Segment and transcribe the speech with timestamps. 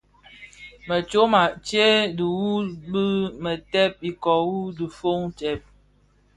[0.87, 2.59] Më tyoma tse dhihuu
[2.91, 3.05] bë
[3.43, 5.59] mèètèn ikōō bi dhifōn tsèb.